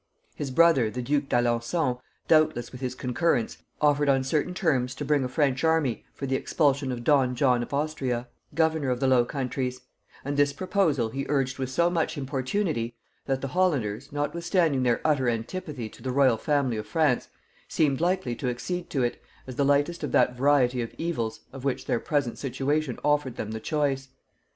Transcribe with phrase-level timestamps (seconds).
[0.33, 5.23] His brother the duke d'Alençon, doubtless with his concurrence, offered on certain terms to bring
[5.23, 9.25] a French army for the expulsion of don John of Austria, governor of the Low
[9.25, 9.81] Countries;
[10.25, 12.95] and this proposal he urged with so much importunity,
[13.27, 17.27] that the Hollanders, notwithstanding their utter antipathy to the royal family of France,
[17.67, 21.63] seemed likely to accede to it, as the lightest of that variety of evils of
[21.63, 24.07] which their present situation offered them the choice.